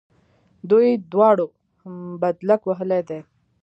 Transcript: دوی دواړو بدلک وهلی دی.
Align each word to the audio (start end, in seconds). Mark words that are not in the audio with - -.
دوی 0.69 0.87
دواړو 1.11 1.45
بدلک 2.21 2.61
وهلی 2.65 3.01
دی. 3.09 3.19